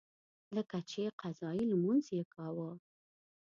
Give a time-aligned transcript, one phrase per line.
[0.55, 2.69] لکه چې قضایي لمونځ یې کاوه.